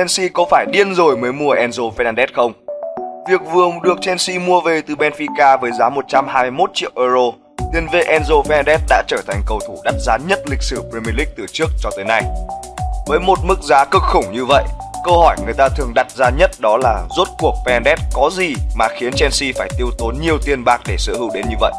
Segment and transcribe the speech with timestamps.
[0.00, 2.52] Chelsea có phải điên rồi mới mua Enzo Fernandez không?
[3.28, 7.32] Việc vừa được Chelsea mua về từ Benfica với giá 121 triệu euro,
[7.72, 11.16] tiền vệ Enzo Fernandez đã trở thành cầu thủ đắt giá nhất lịch sử Premier
[11.16, 12.22] League từ trước cho tới nay.
[13.06, 14.64] Với một mức giá cực khủng như vậy,
[15.04, 18.54] câu hỏi người ta thường đặt ra nhất đó là rốt cuộc Fernandez có gì
[18.76, 21.72] mà khiến Chelsea phải tiêu tốn nhiều tiền bạc để sở hữu đến như vậy?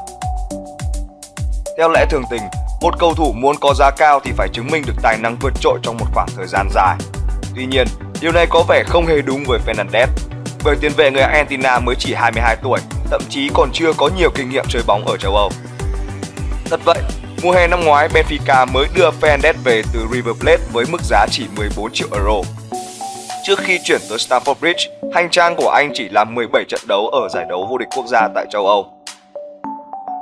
[1.77, 2.41] Theo lẽ thường tình,
[2.81, 5.53] một cầu thủ muốn có giá cao thì phải chứng minh được tài năng vượt
[5.61, 6.97] trội trong một khoảng thời gian dài.
[7.55, 7.87] Tuy nhiên,
[8.21, 10.07] điều này có vẻ không hề đúng với Fernandez,
[10.63, 12.79] bởi tiền vệ người Argentina mới chỉ 22 tuổi,
[13.09, 15.49] thậm chí còn chưa có nhiều kinh nghiệm chơi bóng ở châu Âu.
[16.65, 16.97] Thật vậy,
[17.43, 21.25] mùa hè năm ngoái Benfica mới đưa Fernandez về từ River Plate với mức giá
[21.31, 22.41] chỉ 14 triệu euro.
[23.43, 27.07] Trước khi chuyển tới Stamford Bridge, hành trang của anh chỉ làm 17 trận đấu
[27.07, 28.93] ở giải đấu vô địch quốc gia tại châu Âu.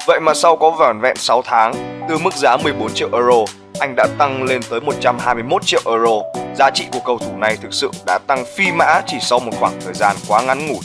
[0.08, 1.74] Vậy mà sau có vỏn vẹn 6 tháng,
[2.10, 6.22] từ mức giá 14 triệu euro, anh đã tăng lên tới 121 triệu euro.
[6.56, 9.52] Giá trị của cầu thủ này thực sự đã tăng phi mã chỉ sau một
[9.60, 10.80] khoảng thời gian quá ngắn ngủi.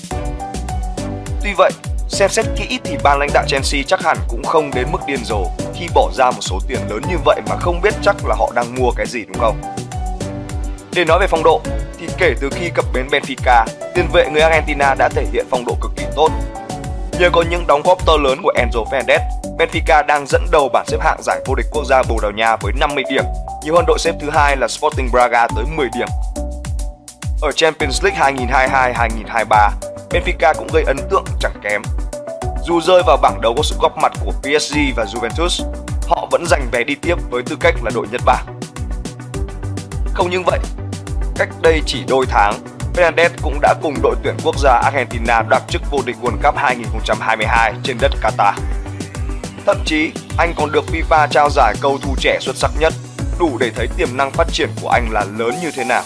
[1.43, 1.71] Tuy vậy,
[2.09, 5.25] xem xét kỹ thì ban lãnh đạo Chelsea chắc hẳn cũng không đến mức điên
[5.25, 8.35] rồ khi bỏ ra một số tiền lớn như vậy mà không biết chắc là
[8.39, 9.61] họ đang mua cái gì đúng không?
[10.95, 11.61] Để nói về phong độ,
[11.99, 13.65] thì kể từ khi cập bến Benfica,
[13.95, 16.29] tiền vệ người Argentina đã thể hiện phong độ cực kỳ tốt.
[17.19, 19.19] Nhờ có những đóng góp to lớn của Enzo Fernandez,
[19.59, 22.57] Benfica đang dẫn đầu bảng xếp hạng giải vô địch quốc gia Bồ Đào Nha
[22.57, 23.25] với 50 điểm,
[23.65, 26.09] nhiều hơn đội xếp thứ hai là Sporting Braga tới 10 điểm.
[27.43, 29.71] Ở Champions League 2022-2023,
[30.11, 31.83] Benfica cũng gây ấn tượng chẳng kém.
[32.65, 35.65] Dù rơi vào bảng đấu có sự góp mặt của PSG và Juventus,
[36.09, 38.45] họ vẫn giành vé đi tiếp với tư cách là đội Nhật Bản.
[40.15, 40.59] Không những vậy,
[41.37, 42.55] cách đây chỉ đôi tháng,
[42.95, 46.57] Fernandez cũng đã cùng đội tuyển quốc gia Argentina đoạt chức vô địch World Cup
[46.57, 48.53] 2022 trên đất Qatar.
[49.67, 52.93] Thậm chí, anh còn được FIFA trao giải cầu thủ trẻ xuất sắc nhất,
[53.41, 56.03] đủ để thấy tiềm năng phát triển của anh là lớn như thế nào.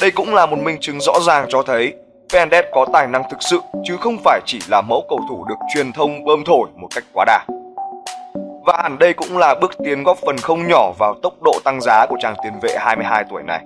[0.00, 1.94] Đây cũng là một minh chứng rõ ràng cho thấy
[2.32, 5.54] Fernandez có tài năng thực sự chứ không phải chỉ là mẫu cầu thủ được
[5.74, 7.44] truyền thông bơm thổi một cách quá đà.
[8.66, 11.80] Và hẳn đây cũng là bước tiến góp phần không nhỏ vào tốc độ tăng
[11.80, 13.60] giá của chàng tiền vệ 22 tuổi này.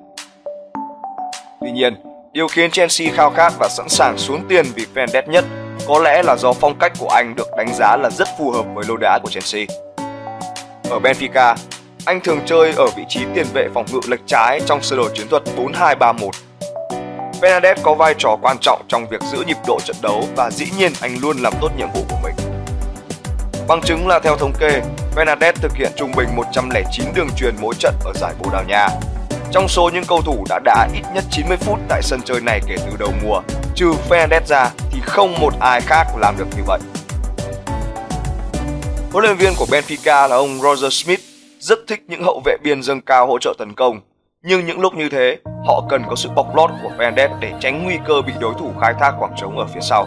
[1.61, 1.95] Tuy nhiên,
[2.33, 5.45] điều khiến Chelsea khao khát và sẵn sàng xuống tiền vì Fernandez nhất
[5.89, 8.65] có lẽ là do phong cách của anh được đánh giá là rất phù hợp
[8.75, 9.67] với lối đá của Chelsea.
[10.91, 11.56] Ở Benfica,
[12.05, 15.09] anh thường chơi ở vị trí tiền vệ phòng ngự lệch trái trong sơ đồ
[15.15, 16.31] chiến thuật 4-2-3-1.
[17.41, 20.67] Fernandez có vai trò quan trọng trong việc giữ nhịp độ trận đấu và dĩ
[20.78, 22.34] nhiên anh luôn làm tốt nhiệm vụ của mình.
[23.69, 24.83] Bằng chứng là theo thống kê,
[25.16, 28.89] Fernandez thực hiện trung bình 109 đường truyền mỗi trận ở giải Bồ Đào Nha.
[29.53, 32.61] Trong số những cầu thủ đã đá ít nhất 90 phút tại sân chơi này
[32.66, 33.41] kể từ đầu mùa,
[33.75, 34.71] trừ Fernandez ra
[35.15, 36.81] không một ai khác làm được như vậy.
[39.13, 41.21] Huấn luyện viên của Benfica là ông Roger Smith
[41.59, 44.01] rất thích những hậu vệ biên dâng cao hỗ trợ tấn công.
[44.43, 45.37] Nhưng những lúc như thế,
[45.67, 48.73] họ cần có sự bọc lót của Fernandez để tránh nguy cơ bị đối thủ
[48.81, 50.07] khai thác khoảng trống ở phía sau.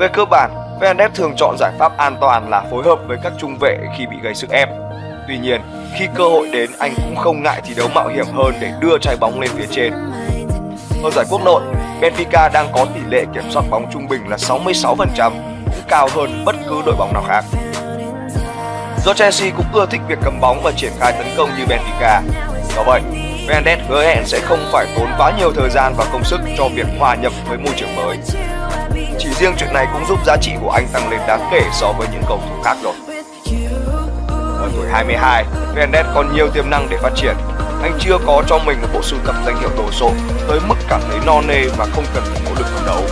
[0.00, 3.32] Về cơ bản, Fernandez thường chọn giải pháp an toàn là phối hợp với các
[3.38, 4.68] trung vệ khi bị gây sức ép.
[5.28, 5.60] Tuy nhiên,
[5.98, 8.98] khi cơ hội đến anh cũng không ngại thi đấu mạo hiểm hơn để đưa
[8.98, 9.92] trái bóng lên phía trên.
[11.02, 11.62] Ở giải quốc nội,
[12.00, 15.32] Benfica đang có tỷ lệ kiểm soát bóng trung bình là 66%,
[15.64, 17.44] cũng cao hơn bất cứ đội bóng nào khác.
[19.04, 22.20] Do Chelsea cũng ưa thích việc cầm bóng và triển khai tấn công như Benfica,
[22.76, 23.00] do vậy
[23.48, 26.68] Fernandes hứa hẹn sẽ không phải tốn quá nhiều thời gian và công sức cho
[26.74, 28.18] việc hòa nhập với môi trường mới.
[29.18, 31.92] Chỉ riêng chuyện này cũng giúp giá trị của anh tăng lên đáng kể so
[31.92, 32.94] với những cầu thủ khác rồi.
[34.58, 37.36] Ở tuổi 22, Fernandes còn nhiều tiềm năng để phát triển.
[37.82, 40.10] Anh chưa có cho mình một bộ sưu tập danh hiệu đồ sộ
[40.48, 43.04] tới mức cảm thấy no nê và không cần phải nỗ lực phấn đấu.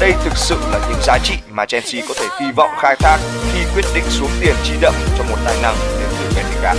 [0.00, 3.18] Đây thực sự là những giá trị mà Chelsea có thể kỳ vọng khai thác
[3.52, 6.74] khi quyết định xuống tiền chi đậm cho một tài năng đến từ Benfica.